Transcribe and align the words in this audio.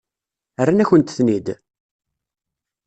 Rran-akent-ten-id? 0.67 1.47